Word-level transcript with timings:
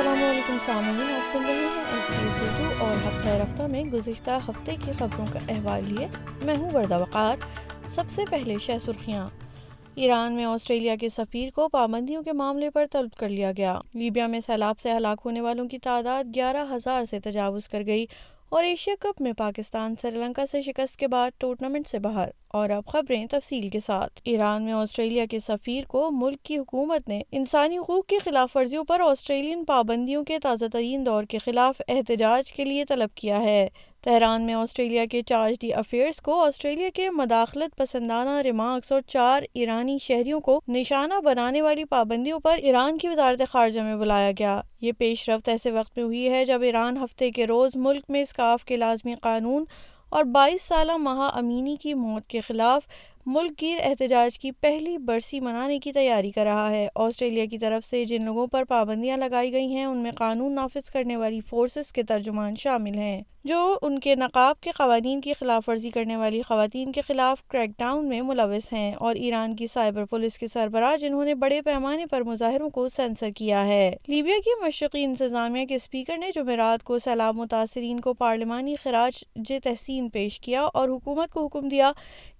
السلام 0.00 0.22
علیکم 0.24 0.54
آپ 0.58 0.66
سن 1.32 1.44
رہے 1.44 1.54
ہیں 1.54 1.82
ایس 1.92 2.08
بی 2.08 2.46
اردو 2.46 2.84
اور 2.84 2.94
ہفتہ 3.06 3.30
رفتہ 3.42 3.62
میں 3.70 3.82
گزشتہ 3.92 4.38
ہفتے 4.48 4.74
کی 4.84 4.92
خبروں 4.98 5.26
کا 5.32 5.38
احوال 5.52 5.82
لیے 5.88 6.06
میں 6.44 6.54
ہوں 6.60 6.70
وردہ 6.74 7.00
وقار 7.00 7.36
سب 7.94 8.10
سے 8.14 8.24
پہلے 8.30 8.56
شہ 8.66 8.78
سرخیاں 8.84 9.28
ایران 10.02 10.34
میں 10.36 10.44
آسٹریلیا 10.44 10.94
کے 11.00 11.08
سفیر 11.18 11.50
کو 11.54 11.68
پابندیوں 11.78 12.22
کے 12.24 12.32
معاملے 12.40 12.70
پر 12.74 12.86
طلب 12.92 13.14
کر 13.18 13.28
لیا 13.28 13.52
گیا 13.56 13.74
لیبیا 13.94 14.26
میں 14.34 14.40
سیلاب 14.46 14.78
سے 14.80 14.92
ہلاک 14.96 15.20
ہونے 15.24 15.40
والوں 15.48 15.68
کی 15.68 15.78
تعداد 15.90 16.34
گیارہ 16.34 16.64
ہزار 16.72 17.04
سے 17.10 17.20
تجاوز 17.24 17.68
کر 17.68 17.82
گئی 17.86 18.06
اور 18.56 18.64
ایشیا 18.64 18.94
کپ 19.00 19.20
میں 19.22 19.32
پاکستان 19.38 19.94
سری 20.00 20.10
لنکا 20.18 20.44
سے 20.50 20.60
شکست 20.62 20.96
کے 20.98 21.08
بعد 21.08 21.30
ٹورنامنٹ 21.40 21.86
سے 21.88 21.98
باہر 22.06 22.28
اور 22.60 22.70
اب 22.76 22.86
خبریں 22.92 23.26
تفصیل 23.30 23.68
کے 23.74 23.80
ساتھ 23.80 24.20
ایران 24.30 24.62
میں 24.64 24.72
آسٹریلیا 24.72 25.26
کے 25.30 25.38
سفیر 25.40 25.84
کو 25.88 26.08
ملک 26.12 26.42
کی 26.44 26.56
حکومت 26.58 27.08
نے 27.08 27.20
انسانی 27.40 27.78
حقوق 27.78 28.06
کی 28.08 28.18
خلاف 28.24 28.56
ورزیوں 28.56 28.84
پر 28.88 29.00
آسٹریلین 29.06 29.64
پابندیوں 29.64 30.24
کے 30.32 30.38
تازہ 30.42 30.66
ترین 30.72 31.06
دور 31.06 31.24
کے 31.30 31.38
خلاف 31.44 31.80
احتجاج 31.88 32.52
کے 32.52 32.64
لیے 32.64 32.84
طلب 32.88 33.14
کیا 33.18 33.40
ہے 33.42 33.66
تہران 34.04 34.42
میں 34.46 34.54
آسٹریلیا 34.54 35.04
کے 35.10 35.20
چارج 35.28 35.54
ڈی 35.60 35.70
تہرانس 35.90 36.20
کو 36.26 36.34
آسٹریلیا 36.44 36.88
کے 36.94 37.08
مداخلت 37.16 37.76
پسندانہ 37.78 38.40
ریمارکس 38.44 38.92
اور 38.92 39.00
چار 39.14 39.42
ایرانی 39.54 39.96
شہریوں 40.02 40.40
کو 40.46 40.58
نشانہ 40.76 41.20
بنانے 41.24 41.62
والی 41.62 41.84
پابندیوں 41.90 42.38
پر 42.44 42.58
ایران 42.62 42.98
کی 42.98 43.08
وزارت 43.08 43.42
خارجہ 43.52 43.80
میں 43.80 43.96
بلایا 43.96 44.30
گیا 44.38 44.60
یہ 44.82 44.92
پیش 44.98 45.28
رفت 45.30 45.48
ایسے 45.48 45.70
وقت 45.70 45.96
میں 45.98 46.04
ہوئی 46.04 46.28
ہے 46.30 46.44
جب 46.44 46.62
ایران 46.70 46.96
ہفتے 47.04 47.30
کے 47.40 47.46
روز 47.46 47.76
ملک 47.88 48.10
میں 48.10 48.22
اسکاف 48.22 48.64
کے 48.64 48.76
لازمی 48.76 49.14
قانون 49.22 49.64
اور 50.18 50.24
بائیس 50.34 50.62
سالہ 50.68 50.96
مہا 51.00 51.26
امینی 51.38 51.76
کی 51.82 51.94
موت 51.94 52.26
کے 52.30 52.40
خلاف 52.48 52.86
ملک 53.26 53.58
گیر 53.60 53.78
احتجاج 53.84 54.38
کی 54.38 54.50
پہلی 54.60 54.96
برسی 55.06 55.40
منانے 55.40 55.78
کی 55.80 55.92
تیاری 55.92 56.30
کر 56.32 56.44
رہا 56.44 56.70
ہے 56.70 56.86
آسٹریلیا 56.94 57.44
کی 57.50 57.58
طرف 57.58 57.84
سے 57.86 58.04
جن 58.04 58.24
لوگوں 58.24 58.46
پر 58.52 58.64
پابندیاں 58.68 59.16
لگائی 59.16 59.52
گئی 59.52 59.66
ہیں 59.72 59.84
ان 59.84 59.96
میں 60.02 60.12
قانون 60.18 60.54
نافذ 60.54 60.88
کرنے 60.90 61.16
والی 61.16 61.40
فورسز 61.50 61.92
کے 61.92 62.02
ترجمان 62.08 62.54
شامل 62.58 62.96
ہیں 62.98 63.20
جو 63.48 63.56
ان 63.82 63.98
کے 64.04 64.14
نقاب 64.14 64.60
کے 64.62 64.70
قوانین 64.76 65.20
کی 65.20 65.32
خلاف 65.38 65.68
ورزی 65.68 65.90
کرنے 65.90 66.16
والی 66.16 66.40
خواتین 66.46 66.90
کے 66.92 67.00
خلاف 67.06 67.46
کریک 67.48 67.70
ڈاؤن 67.78 68.08
میں 68.08 68.20
ملوث 68.22 68.72
ہیں 68.72 68.92
اور 68.94 69.14
ایران 69.16 69.54
کی 69.56 69.66
سائبر 69.72 70.04
پولیس 70.10 70.36
کے 70.38 70.46
سربراہ 70.52 70.96
جنہوں 71.00 71.24
نے 71.24 71.34
بڑے 71.44 71.60
پیمانے 71.64 72.06
پر 72.10 72.22
مظاہروں 72.26 72.68
کو 72.70 72.86
سینسر 72.96 73.30
کیا 73.36 73.64
ہے 73.66 73.90
لیبیا 74.08 74.36
کی 74.44 74.60
مشرقی 74.64 75.04
انتظامیہ 75.04 75.64
کے 75.66 75.74
اسپیکر 75.74 76.18
نے 76.18 76.30
جمعرات 76.34 76.82
کو 76.84 76.98
سیلاب 77.04 77.36
متاثرین 77.38 78.00
کو 78.00 78.14
پارلیمانی 78.24 78.74
خراج 78.82 79.22
تحسین 79.64 80.08
پیش 80.10 80.38
کیا 80.40 80.62
اور 80.74 80.88
حکومت 80.88 81.32
کو 81.32 81.44
حکم 81.46 81.68
دیا 81.68 81.90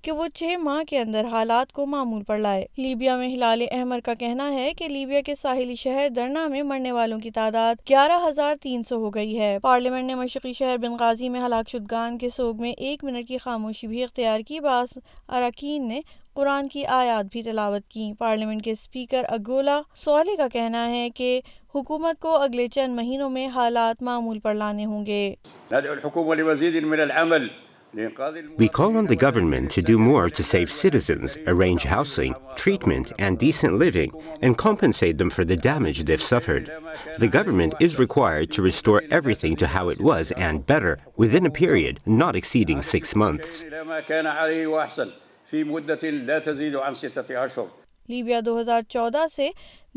کہ 0.03 0.12
وہ 0.19 0.27
چھ 0.34 0.55
ماہ 0.61 0.83
کے 0.89 0.98
اندر 0.98 1.25
حالات 1.31 1.73
کو 1.73 1.84
معمول 1.87 2.23
پر 2.27 2.39
لائے 2.39 2.65
لیبیا 2.77 3.17
میں 3.17 3.29
ہلال 3.34 3.62
احمر 3.70 4.01
کا 4.05 4.15
کہنا 4.19 4.53
ہے 4.53 4.73
کہ 4.77 4.87
لیبیا 4.89 5.20
کے 5.27 5.34
ساحلی 5.41 5.75
شہر 5.79 6.09
درنا 6.17 6.47
میں 6.48 6.62
مرنے 6.70 6.93
والوں 6.93 7.20
کی 7.20 7.31
تعداد 7.41 7.89
گیارہ 7.89 8.19
ہزار 8.27 8.55
تین 8.62 8.83
سو 8.89 8.97
ہو 9.05 9.11
گئی 9.15 9.39
ہے 9.39 9.59
پارلیمنٹ 9.62 10.05
نے 10.06 10.15
مشرقی 10.15 10.53
شہر 10.59 10.77
بن 10.83 10.97
غازی 11.01 11.28
میں 11.34 11.41
ہلاک 11.41 11.69
شدگان 11.71 12.17
کے 12.19 12.28
سوگ 12.37 12.61
میں 12.62 12.71
ایک 12.73 13.05
منٹ 13.05 13.28
کی 13.28 13.39
خاموشی 13.45 13.87
بھی 13.87 14.03
اختیار 14.05 14.41
کی 14.48 14.61
بعض 14.69 14.97
اراکین 15.39 15.87
نے 15.89 16.01
قرآن 16.34 16.69
کی 16.73 16.84
آیات 16.98 17.25
بھی 17.33 17.43
تلاوت 17.43 17.89
کی 17.91 18.12
پارلیمنٹ 18.19 18.65
کے 18.65 18.71
اسپیکر 18.71 19.23
اگولا 19.28 19.81
سولے 20.05 20.37
کا 20.37 20.47
کہنا 20.53 20.89
ہے 20.91 21.09
کہ 21.15 21.41
حکومت 21.75 22.21
کو 22.23 22.37
اگلے 22.43 22.67
چند 22.75 22.97
مہینوں 22.97 23.31
میں 23.31 23.47
حالات 23.55 24.03
معمول 24.11 24.39
پر 24.43 24.55
لانے 24.55 24.84
ہوں 24.84 25.05
گے 25.06 25.23
گورنمنٹ 27.97 29.13
نارس 42.06 42.56
منتھ 43.17 43.89
لیبیا 48.09 48.39
دو 48.45 48.59
ہزار 48.61 48.83
چودہ 48.89 49.25
سے 49.33 49.49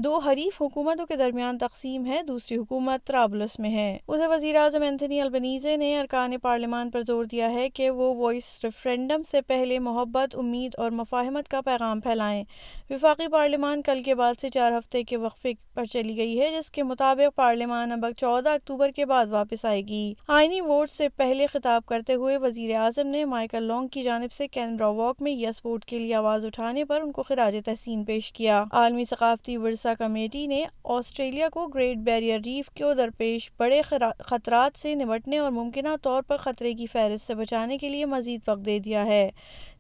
دو 0.02 0.18
حریف 0.26 0.56
حکومتوں 0.62 1.06
کے 1.06 1.16
درمیان 1.16 1.58
تقسیم 1.58 2.06
ہے 2.06 2.22
دوسری 2.28 2.56
حکومت 2.58 3.06
ترابلس 3.08 3.58
میں 3.60 3.70
ہے 3.74 3.98
ادھر 4.08 4.28
وزیر 4.30 4.56
اعظم 4.58 4.82
البنیزے 5.02 5.76
نے 5.78 5.98
ارکان 6.00 6.38
پارلیمان 6.42 6.90
پر 6.92 7.02
زور 7.08 7.26
دیا 7.32 7.50
ہے 7.54 7.68
کہ 7.76 7.90
وہ 8.00 8.14
وائس 8.22 8.46
ریفرینڈم 8.64 9.24
سے 9.32 9.42
پہلے 9.48 9.78
محبت 9.88 10.36
امید 10.44 10.76
اور 10.82 10.92
مفاہمت 11.00 11.48
کا 11.50 11.62
پیغام 11.66 12.00
پھیلائیں 12.04 12.44
وفاقی 12.90 13.28
پارلیمان 13.32 13.82
کل 13.86 14.02
کے 14.06 14.16
بعد 14.22 14.40
سے 14.42 14.50
چار 14.54 14.72
ہفتے 14.78 15.04
کے 15.10 15.18
وقفے 15.26 15.52
پر 15.76 15.86
چلی 15.94 16.16
گئی 16.18 16.40
ہے 16.40 16.50
جس 16.58 16.72
کے 16.72 16.84
مطابق 16.84 17.36
پارلیمان 17.36 17.92
اب 17.92 18.06
چودہ 18.18 18.50
اکتوبر 18.50 18.92
کے 18.96 19.06
بعد 19.14 19.26
واپس 19.32 19.66
آئے 19.66 19.82
گی 19.88 20.04
آئینی 20.40 20.62
ووٹ 20.70 20.90
سے 20.90 21.10
پہلے 21.18 21.48
خطاب 21.54 21.86
کرتے 21.90 22.14
ہوئے 22.24 22.38
وزیر 22.48 22.76
اعظم 22.78 23.08
نے 23.12 23.24
مائیکل 23.36 23.64
لانگ 23.68 23.88
کی 23.94 24.04
جانب 24.04 24.32
سے 24.38 24.48
کینبرا 24.58 24.88
واک 25.02 25.22
میں 25.22 25.32
یس 25.46 25.64
ووٹ 25.66 25.86
کے 25.86 26.00
لیے 26.00 26.16
آواز 26.24 26.46
اٹھانے 26.46 26.86
پر 26.90 27.02
ان 27.02 27.12
کو 27.12 27.24
خراج 27.30 27.58
تحسین 27.66 28.04
پیش 28.06 28.32
کیا 28.34 28.64
عالمی 28.72 29.06
ثقافتی 29.10 29.58
سا 29.84 29.94
کمیٹی 30.00 30.46
نے 30.48 30.64
آسٹریلیا 30.98 31.48
کو 31.54 31.66
گریٹ 31.74 31.98
بیریئر 32.04 32.40
ریف 32.46 32.70
کو 32.78 32.94
درپیش 32.98 33.50
بڑے 33.60 33.82
خطرات 34.26 34.78
سے 34.80 34.94
نمٹنے 34.96 35.38
اور 35.38 35.52
ممکنہ 35.52 35.96
طور 36.04 36.22
پر 36.28 36.38
خطرے 36.44 36.74
کی 36.74 36.86
فہرست 36.92 37.28
سے 37.28 37.36
بچانے 37.36 37.78
کے 37.78 37.90
لیے 37.90 38.06
مزید 38.14 38.48
وقت 38.48 38.66
دے 38.66 38.78
دیا 38.86 39.06
ہے 39.06 39.30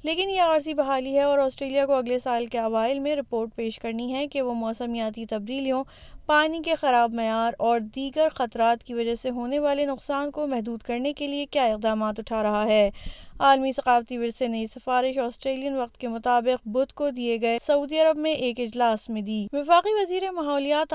لیکن 0.03 0.29
یہ 0.29 0.41
عارضی 0.41 0.73
بحالی 0.73 1.13
ہے 1.15 1.21
اور 1.23 1.39
آسٹریلیا 1.39 1.85
کو 1.85 1.93
اگلے 1.95 2.17
سال 2.19 2.45
کے 2.51 2.59
اوائل 2.59 2.99
میں 2.99 3.15
رپورٹ 3.15 3.55
پیش 3.55 3.79
کرنی 3.79 4.11
ہے 4.13 4.25
کہ 4.27 4.41
وہ 4.47 4.53
موسمیاتی 4.63 5.25
تبدیلیوں 5.29 5.83
پانی 6.25 6.61
کے 6.65 6.75
خراب 6.81 7.13
معیار 7.15 7.53
اور 7.69 7.79
دیگر 7.95 8.27
خطرات 8.35 8.83
کی 8.83 8.93
وجہ 8.93 9.15
سے 9.21 9.29
ہونے 9.37 9.59
والے 9.59 9.85
نقصان 9.85 10.31
کو 10.31 10.47
محدود 10.47 10.81
کرنے 10.87 11.13
کے 11.13 11.27
لیے 11.27 11.45
کیا 11.51 11.63
اقدامات 11.73 12.19
اٹھا 12.19 12.43
رہا 12.43 12.63
ہے 12.67 12.89
عالمی 13.47 13.71
ثقافتی 13.73 14.65
سفارش 14.73 15.17
آسٹریلین 15.19 15.75
وقت 15.77 15.97
کے 16.01 16.07
مطابق 16.07 16.67
بدھ 16.75 16.93
کو 16.99 17.07
گئے 17.41 17.57
سعودی 17.65 17.99
عرب 17.99 18.17
میں 18.17 18.21
میں 18.23 18.31
ایک 18.47 18.59
اجلاس 18.59 19.07
دی 19.27 19.39
وفاقی 19.53 19.93
وزیر 19.93 20.29
ماحولیات 20.33 20.93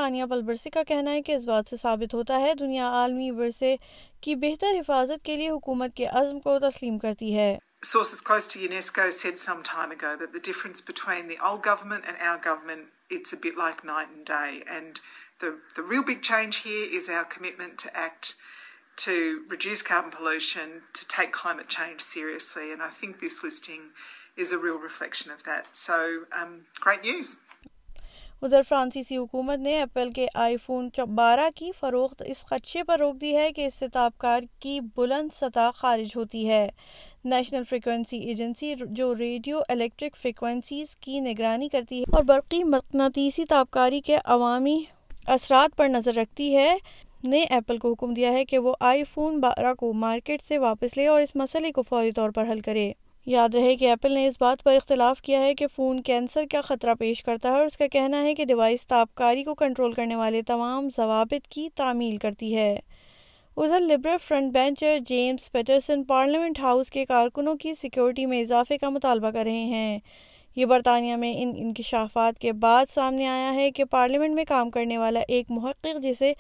کے 5.24 5.36
لیے 5.36 5.50
حکومت 5.50 5.94
کے 5.96 6.06
عزم 6.20 6.40
کو 6.44 6.58
تسلیم 6.68 6.98
کرتی 6.98 7.36
ہے 7.36 7.56
to 18.98 19.42
reduce 19.48 19.80
carbon 19.82 20.10
pollution, 20.10 20.82
to 20.92 21.06
take 21.06 21.30
climate 21.32 21.68
change 21.68 22.00
seriously. 22.02 22.72
And 22.72 22.82
I 22.82 22.88
think 22.90 23.20
this 23.20 23.44
listing 23.44 23.82
is 24.36 24.52
a 24.52 24.58
real 24.58 24.78
reflection 24.78 25.30
of 25.30 25.44
that. 25.44 25.62
So, 25.86 25.96
um, 26.42 26.50
great 26.88 27.02
news. 27.10 27.36
ادھر 28.44 28.62
فرانسیسی 28.68 29.16
حکومت 29.16 29.58
نے 29.58 29.74
ایپل 29.78 30.10
کے 30.14 30.26
آئی 30.42 30.56
فون 30.64 30.88
بارہ 31.14 31.48
کی 31.54 31.70
فروخت 31.78 32.22
اس 32.26 32.44
خدشے 32.50 32.82
پر 32.86 32.98
روک 32.98 33.20
دی 33.20 33.34
ہے 33.36 33.48
کہ 33.52 33.64
اس 33.66 33.78
سے 33.78 33.88
تابکار 33.92 34.42
کی 34.62 34.78
بلند 34.96 35.32
سطح 35.34 35.70
خارج 35.74 36.12
ہوتی 36.16 36.46
ہے 36.48 36.66
نیشنل 37.32 37.62
فریکوینسی 37.70 38.18
ایجنسی 38.28 38.74
جو 39.00 39.14
ریڈیو 39.18 39.60
الیکٹرک 39.68 40.16
فریکوینسیز 40.22 40.94
کی 41.06 41.18
نگرانی 41.20 41.68
کرتی 41.68 41.98
ہے 42.00 42.16
اور 42.16 42.22
برقی 42.28 42.62
مقناطیسی 42.76 43.44
تابکاری 43.48 44.00
کے 44.10 44.16
عوامی 44.36 44.78
اثرات 45.38 45.76
پر 45.78 45.88
نظر 45.88 46.14
رکھتی 46.18 46.54
ہے 46.56 46.72
نے 47.24 47.38
ایپل 47.50 47.78
کو 47.78 47.90
حکم 47.92 48.12
دیا 48.14 48.30
ہے 48.32 48.44
کہ 48.44 48.58
وہ 48.58 48.74
آئی 48.88 49.02
فون 49.12 49.38
بارہ 49.40 49.72
کو 49.78 49.92
مارکیٹ 50.00 50.42
سے 50.48 50.58
واپس 50.58 50.96
لے 50.96 51.06
اور 51.08 51.20
اس 51.22 51.34
مسئلے 51.36 51.72
کو 51.74 51.82
فوری 51.88 52.10
طور 52.16 52.30
پر 52.34 52.50
حل 52.50 52.60
کرے 52.64 52.92
یاد 53.26 53.54
رہے 53.54 53.74
کہ 53.76 53.88
ایپل 53.90 54.12
نے 54.12 54.26
اس 54.26 54.34
بات 54.40 54.62
پر 54.64 54.74
اختلاف 54.74 55.20
کیا 55.22 55.40
ہے 55.44 55.54
کہ 55.54 55.66
فون 55.76 56.00
کینسر 56.02 56.44
کا 56.50 56.60
خطرہ 56.64 56.94
پیش 56.98 57.22
کرتا 57.22 57.48
ہے 57.52 57.54
اور 57.54 57.64
اس 57.66 57.76
کا 57.78 57.86
کہنا 57.92 58.22
ہے 58.24 58.34
کہ 58.34 58.44
ڈیوائس 58.48 58.86
تابکاری 58.86 59.42
کو 59.44 59.54
کنٹرول 59.54 59.92
کرنے 59.92 60.16
والے 60.16 60.42
تمام 60.46 60.88
ضوابط 60.96 61.48
کی 61.54 61.68
تعمیل 61.76 62.16
کرتی 62.22 62.54
ہے 62.56 62.72
ادھر 63.56 63.80
liberal 63.80 64.16
front 64.28 64.52
bencher 64.52 64.98
James 65.06 65.50
Paterson 65.52 66.04
parliament 66.08 66.58
house 66.60 66.90
کے 66.90 67.04
کارکنوں 67.06 67.54
کی 67.62 67.74
سیکیورٹی 67.80 68.26
میں 68.26 68.40
اضافے 68.42 68.78
کا 68.78 68.88
مطالبہ 68.90 69.30
کر 69.34 69.44
رہے 69.44 69.64
ہیں 69.76 69.98
یہ 70.58 70.66
برطانیہ 70.66 71.16
میں 71.16 71.32
ان 71.42 71.50
انکشافات 71.56 72.38
کے 72.40 72.52
بعد 72.62 72.90
سامنے 72.94 73.26
آیا 73.28 73.52
ہے 73.54 73.70
کہ 73.72 73.84
پارلیمنٹ 73.90 74.34
میں 74.34 74.44
کام 74.48 74.70
کرنے 74.76 74.96
والا 74.98 75.20
ایک 75.34 75.50
محقق 75.56 76.02
جسے 76.02 76.32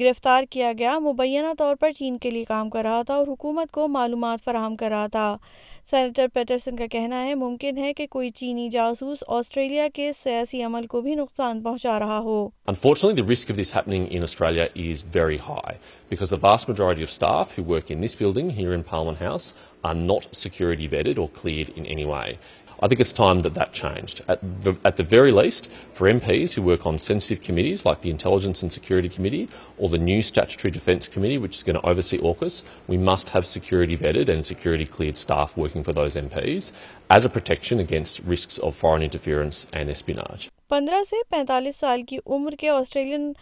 گرفتار 0.00 0.42
کیا 0.50 0.70
گیا 0.78 0.98
مبینہ 1.02 1.52
طور 1.58 1.74
پر 1.80 1.92
چین 1.98 2.18
کے 2.22 2.30
لیے 2.30 2.44
کام 2.48 2.68
کر 2.70 2.82
رہا 2.84 3.00
تھا 3.06 3.14
اور 3.14 3.26
حکومت 3.28 3.70
کو 3.72 3.86
معلومات 3.96 4.44
فراہم 4.44 4.76
کر 4.76 4.88
رہا 4.96 5.06
تھا 5.16 5.26
سینیٹر 5.90 6.26
پیٹرسن 6.34 6.76
کا 6.76 6.86
کہنا 6.90 7.22
ہے 7.24 7.34
ممکن 7.42 7.78
ہے 7.84 7.92
کہ 7.98 8.06
کوئی 8.10 8.30
چینی 8.40 8.68
جاسوس 8.76 9.24
آسٹریلیا 9.38 9.88
کے 9.94 10.10
سیاسی 10.22 10.62
عمل 10.64 10.86
کو 10.94 11.00
بھی 11.08 11.14
نقصان 11.22 11.62
پہنچا 11.62 11.98
رہا 11.98 12.18
ہو 12.28 12.36
Unfortunately, 12.72 13.20
the 13.22 13.28
risk 13.32 13.50
of 13.52 13.56
this 13.62 13.72
happening 13.78 14.06
in 14.16 14.22
Australia 14.28 14.68
is 14.88 15.02
very 15.16 15.38
high 15.48 15.76
because 16.12 16.30
the 16.36 16.44
vast 16.46 16.70
majority 16.70 17.02
of 17.08 17.14
staff 17.20 17.50
who 17.56 17.64
work 17.76 17.90
in 17.96 18.06
this 18.06 18.14
building 18.22 18.48
here 18.60 18.72
in 18.78 18.86
Parliament 18.94 19.22
House 19.28 19.52
are 19.90 19.96
not 20.10 20.30
security 20.44 20.88
vetted 20.96 21.20
or 21.24 21.28
cleared 21.42 21.74
in 21.80 21.92
any 21.96 22.06
way. 22.12 22.38
I 22.84 22.88
think 22.88 23.00
it's 23.02 23.12
time 23.18 23.38
that 23.44 23.54
that 23.54 23.72
changed. 23.72 24.18
At 24.32 24.40
the, 24.64 24.72
at 24.84 24.96
the 24.96 25.02
very 25.02 25.32
least, 25.32 25.70
for 25.94 26.04
MPs 26.06 26.52
who 26.52 26.60
work 26.62 26.84
on 26.84 26.98
sensitive 26.98 27.40
committees 27.40 27.86
like 27.86 28.02
the 28.02 28.10
Intelligence 28.10 28.60
and 28.60 28.70
Security 28.70 29.08
Committee 29.08 29.48
or 29.78 29.88
the 29.88 29.96
new 30.06 30.20
Statutory 30.20 30.70
Defence 30.70 31.08
Committee, 31.08 31.38
which 31.38 31.56
is 31.56 31.62
going 31.62 31.78
to 31.80 31.86
oversee 31.90 32.18
AUKUS, 32.18 32.62
we 32.86 32.98
must 32.98 33.30
have 33.30 33.46
security 33.46 33.96
vetted 33.96 34.28
and 34.28 34.44
security 34.44 34.84
cleared 34.84 35.16
staff 35.16 35.56
working 35.56 35.82
for 35.82 35.94
those 35.94 36.14
MPs 36.14 36.72
as 37.08 37.24
a 37.24 37.30
protection 37.30 37.80
against 37.80 38.18
risks 38.34 38.58
of 38.58 38.74
foreign 38.74 39.02
interference 39.08 39.66
and 39.78 39.88
espionage. 39.94 40.42
15 40.72 41.04
سے 41.10 41.16
45 41.36 41.78
سال 41.80 42.02
کی 42.10 42.18
عمر 42.36 42.54
کے 42.58 42.68
Australian 42.70 43.32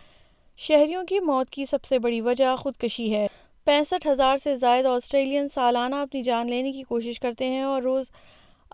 شہریوں 0.68 1.02
کی 1.08 1.18
موت 1.32 1.50
کی 1.56 1.64
سب 1.72 1.84
سے 1.90 1.98
بڑی 2.06 2.20
وجہ 2.30 2.54
خودکشی 2.62 3.12
ہے 3.14 3.26
پینسٹھ 3.66 4.06
ہزار 4.06 4.36
سے 4.44 4.54
زائد 4.66 4.86
آسٹریلین 4.94 5.48
سالانہ 5.54 6.04
اپنی 6.08 6.22
جان 6.30 6.50
لینے 6.56 6.72
کی 6.76 6.82
کوشش 6.94 7.20
کرتے 7.26 7.48
ہیں 7.54 7.62
اور 7.74 7.82
روز 7.82 8.10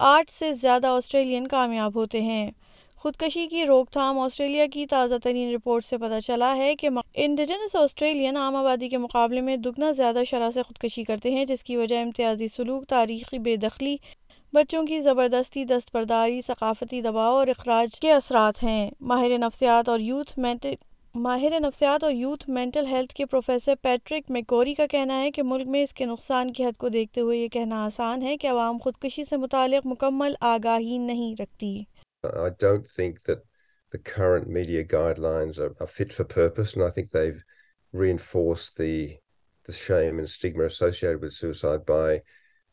آٹھ 0.06 0.30
سے 0.32 0.52
زیادہ 0.60 0.86
آسٹریلین 0.96 1.46
کامیاب 1.48 1.96
ہوتے 1.98 2.20
ہیں 2.22 2.50
خودکشی 3.02 3.46
کی 3.50 3.64
روک 3.66 3.90
تھام 3.92 4.18
آسٹریلیا 4.18 4.66
کی 4.72 4.84
تازہ 4.90 5.14
ترین 5.22 5.52
رپورٹ 5.54 5.84
سے 5.84 5.96
پتہ 5.98 6.20
چلا 6.26 6.54
ہے 6.56 6.74
کہ 6.78 6.88
انڈیجنس 7.24 7.74
آسٹریلین 7.76 8.36
عام 8.36 8.56
آبادی 8.56 8.88
کے 8.88 8.98
مقابلے 8.98 9.40
میں 9.48 9.56
دگنا 9.64 9.90
زیادہ 9.96 10.22
شرح 10.30 10.50
سے 10.54 10.62
خودکشی 10.66 11.04
کرتے 11.04 11.30
ہیں 11.30 11.44
جس 11.44 11.64
کی 11.64 11.76
وجہ 11.76 12.02
امتیازی 12.02 12.48
سلوک 12.56 12.84
تاریخی 12.88 13.38
بے 13.48 13.56
دخلی 13.66 13.96
بچوں 14.54 14.84
کی 14.86 15.00
زبردستی 15.00 15.64
دستبرداری 15.74 16.40
ثقافتی 16.46 17.00
دباؤ 17.02 17.34
اور 17.38 17.48
اخراج 17.58 17.98
کے 18.00 18.12
اثرات 18.12 18.62
ہیں 18.64 18.90
ماہر 19.14 19.38
نفسیات 19.38 19.88
اور 19.88 20.00
یوتھ 20.00 20.38
مینٹ 20.38 20.66
ماہر 21.22 21.52
نفسیات 21.60 22.04
اور 22.04 22.12
یوتھ 22.12 22.48
مینٹل 22.56 22.86
ہیلتھ 22.86 23.12
کے 23.14 23.24
پروفیسر 23.30 23.74
پیٹرک 23.82 24.30
میکوری 24.30 24.72
کا 24.74 24.84
کہنا 24.90 25.16
ہے 25.20 25.30
کہ 25.36 25.42
ملک 25.50 25.66
میں 25.74 25.82
اس 25.82 25.92
کے 25.98 26.04
نقصان 26.06 26.52
کی 26.56 26.64
حد 26.64 26.76
کو 26.78 26.88
دیکھتے 26.96 27.20
ہوئے 27.20 27.38
یہ 27.38 27.48
کہنا 27.54 27.82
آسان 27.84 28.22
ہے 28.22 28.36
کہ 28.42 28.46
عوام 28.50 28.76
خودکشی 28.82 29.24
سے 29.30 29.36
متعلق 29.44 29.86
مکمل 29.86 30.34
آگاہی 30.54 30.98
نہیں 31.06 31.34
رکھتی 31.42 31.72
I 32.44 32.48
don't 32.64 32.86
think 32.96 33.18
that 33.28 33.42
the 33.96 33.98
current 34.10 34.48
media 34.56 34.82
guidelines 34.92 35.58
are, 35.64 35.72
are 35.82 35.90
fit 35.96 36.12
for 36.12 36.24
purpose 36.32 36.74
and 36.74 36.84
I 36.84 36.90
think 36.94 37.10
they've 37.10 37.42
reinforced 38.04 38.76
the, 38.82 39.16
the 39.66 39.72
shame 39.72 40.18
and 40.20 40.28
stigma 40.36 40.64
associated 40.64 41.20
with 41.22 41.32
suicide 41.34 41.84
by 41.86 42.20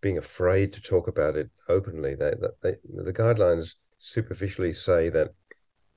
being 0.02 0.18
afraid 0.20 0.72
to 0.74 0.82
talk 0.82 1.08
about 1.08 1.36
it 1.44 1.50
openly. 1.70 2.14
They, 2.16 2.34
they, 2.64 2.74
the 3.10 3.14
guidelines 3.14 3.74
superficially 4.00 4.74
say 4.74 5.10
that 5.18 5.32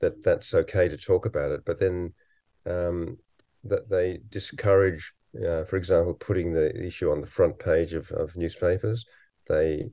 that 0.01 0.23
that's 0.23 0.55
okay 0.55 0.89
to 0.89 0.97
talk 0.97 1.25
about 1.27 1.51
it, 1.51 1.63
but 1.67 1.79
then 1.81 2.13
Um, 2.69 3.17
that 3.65 3.89
they 3.89 4.21
discourage, 4.29 5.13
uh, 5.37 5.65
for 5.65 5.77
example, 5.77 6.15
putting 6.15 6.53
the 6.53 6.75
issue 6.81 7.11
on 7.11 7.21
the 7.21 7.27
front 7.27 7.59
page 7.59 7.93
of 7.93 8.37
newspapers. 8.37 9.05
They 9.49 9.87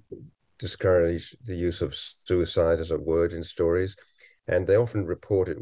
discourage 0.59 1.35
the 1.44 1.56
use 1.56 1.81
of 1.81 1.95
suicide 1.95 2.79
as 2.79 2.91
a 2.91 2.97
word 2.97 3.33
in 3.33 3.44
stories, 3.44 3.95
and 4.47 4.67
they 4.67 4.75
often 4.75 5.06
report 5.06 5.50
it, 5.50 5.57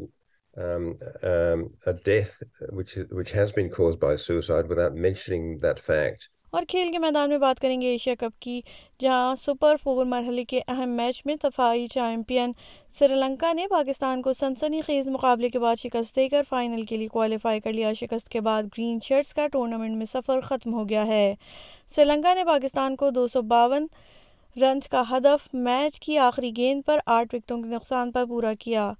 um, 0.56 0.98
um, 1.22 1.70
a 1.86 1.92
death 1.92 2.42
which 2.70 2.94
has 3.32 3.52
been 3.52 3.70
caused 3.70 4.00
by 4.00 4.16
suicide 4.16 4.68
without 4.68 4.94
mentioning 4.94 5.58
that 5.58 5.78
fact. 5.78 6.28
اور 6.56 6.62
کھیل 6.68 6.90
کے 6.92 6.98
میدان 6.98 7.28
میں 7.30 7.36
بات 7.42 7.60
کریں 7.60 7.80
گے 7.80 7.86
Asia 7.90 8.12
cup 8.18 8.38
کی 8.42 8.60
جہاں 9.00 9.34
سپر 9.40 9.76
فور 9.84 10.04
مرحلے 10.06 10.44
کے 10.48 10.60
اہم 10.72 10.88
میچ 10.96 11.20
میں 11.26 11.34
دفاعی 11.42 11.86
چیمپئن 11.92 12.52
سری 12.98 13.14
لنکا 13.14 13.52
نے 13.52 13.66
پاکستان 13.70 14.22
کو 14.22 14.32
سنسنی 14.40 14.80
خیز 14.86 15.08
مقابلے 15.14 15.48
کے 15.50 15.58
بعد 15.58 15.76
شکست 15.82 16.16
دے 16.16 16.28
کر 16.28 16.42
فائنل 16.48 16.82
کے 16.88 16.96
لیے 16.96 17.08
کوالیفائی 17.12 17.60
کر 17.60 17.72
لیا 17.72 17.92
شکست 18.00 18.28
کے 18.32 18.40
بعد 18.48 18.62
گرین 18.76 18.98
شرٹس 19.04 19.34
کا 19.34 19.46
ٹورنامنٹ 19.52 19.96
میں 19.98 20.06
سفر 20.12 20.40
ختم 20.50 20.74
ہو 20.74 20.88
گیا 20.88 21.06
ہے 21.06 21.34
سری 21.96 22.04
لنکا 22.04 22.34
نے 22.34 22.44
پاکستان 22.48 22.96
کو 22.96 23.08
دو 23.14 23.26
سو 23.32 23.42
باون 23.54 23.86
رنز 24.60 24.88
کا 24.90 25.02
ہدف 25.10 25.48
میچ 25.66 25.98
کی 26.00 26.18
آخری 26.28 26.50
گیند 26.56 26.82
پر 26.86 26.98
آٹھ 27.16 27.34
وکٹوں 27.34 27.60
کے 27.62 27.68
نقصان 27.74 28.12
پر 28.12 28.26
پورا 28.28 28.52
کیا 28.58 28.90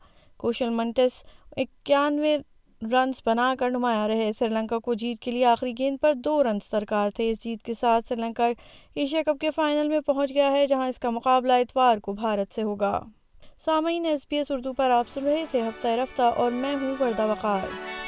کوشل 0.44 0.70
منٹس 0.80 1.22
اکیانوے 1.56 2.36
رنز 2.92 3.20
بنا 3.26 3.54
کر 3.58 3.70
نمایاں 3.70 4.06
رہے 4.08 4.30
سری 4.38 4.48
لنکا 4.54 4.78
کو 4.84 4.94
جیت 5.00 5.18
کے 5.22 5.30
لیے 5.30 5.44
آخری 5.46 5.72
گیند 5.78 5.96
پر 6.00 6.14
دو 6.24 6.42
رنز 6.44 6.68
ترکار 6.70 7.10
تھے 7.16 7.30
اس 7.30 7.42
جیت 7.44 7.62
کے 7.64 7.72
ساتھ 7.80 8.08
سری 8.08 8.20
لنکا 8.22 8.48
ایشیا 8.94 9.22
کپ 9.26 9.40
کے 9.40 9.50
فائنل 9.56 9.88
میں 9.88 10.00
پہنچ 10.06 10.34
گیا 10.34 10.50
ہے 10.52 10.66
جہاں 10.66 10.88
اس 10.88 10.98
کا 11.00 11.10
مقابلہ 11.18 11.52
اتوار 11.62 11.98
کو 12.02 12.12
بھارت 12.22 12.54
سے 12.54 12.62
ہوگا 12.62 12.98
سامعین 13.64 14.06
ایس 14.06 14.26
بی 14.30 14.36
ایس 14.36 14.50
اردو 14.50 14.72
پر 14.78 14.90
آپ 14.90 15.08
سن 15.14 15.24
رہے 15.24 15.44
تھے 15.50 15.62
ہفتہ 15.68 15.88
رفتہ 16.02 16.32
اور 16.42 16.52
میں 16.52 16.74
ہوں 16.82 16.94
وردہ 17.00 17.26
وقار 17.30 18.02